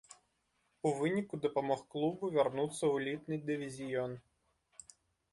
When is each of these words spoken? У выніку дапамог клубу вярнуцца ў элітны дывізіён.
У 0.89 0.91
выніку 1.01 1.35
дапамог 1.43 1.83
клубу 1.95 2.29
вярнуцца 2.35 2.73
ў 2.77 2.95
элітны 3.03 3.35
дывізіён. 3.51 4.17